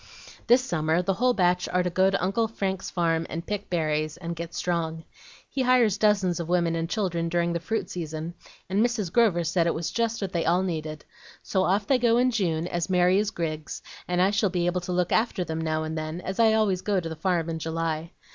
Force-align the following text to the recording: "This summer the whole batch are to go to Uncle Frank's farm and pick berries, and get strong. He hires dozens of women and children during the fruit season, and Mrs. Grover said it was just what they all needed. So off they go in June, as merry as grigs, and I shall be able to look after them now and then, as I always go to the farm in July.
"This 0.47 0.63
summer 0.63 1.03
the 1.03 1.13
whole 1.13 1.33
batch 1.35 1.69
are 1.69 1.83
to 1.83 1.89
go 1.91 2.09
to 2.09 2.23
Uncle 2.23 2.47
Frank's 2.47 2.89
farm 2.89 3.27
and 3.29 3.45
pick 3.45 3.69
berries, 3.69 4.17
and 4.17 4.35
get 4.35 4.55
strong. 4.55 5.03
He 5.47 5.61
hires 5.61 5.99
dozens 5.99 6.39
of 6.39 6.49
women 6.49 6.75
and 6.75 6.89
children 6.89 7.29
during 7.29 7.53
the 7.53 7.59
fruit 7.59 7.87
season, 7.91 8.33
and 8.67 8.83
Mrs. 8.83 9.13
Grover 9.13 9.43
said 9.43 9.67
it 9.67 9.75
was 9.75 9.91
just 9.91 10.19
what 10.19 10.31
they 10.33 10.43
all 10.43 10.63
needed. 10.63 11.05
So 11.43 11.65
off 11.65 11.85
they 11.85 11.99
go 11.99 12.17
in 12.17 12.31
June, 12.31 12.65
as 12.65 12.89
merry 12.89 13.19
as 13.19 13.29
grigs, 13.29 13.83
and 14.07 14.19
I 14.23 14.31
shall 14.31 14.49
be 14.49 14.65
able 14.65 14.81
to 14.81 14.91
look 14.91 15.11
after 15.11 15.43
them 15.43 15.61
now 15.61 15.83
and 15.83 15.95
then, 15.95 16.19
as 16.21 16.39
I 16.39 16.53
always 16.53 16.81
go 16.81 16.99
to 16.99 17.07
the 17.07 17.15
farm 17.15 17.47
in 17.47 17.59
July. 17.59 18.09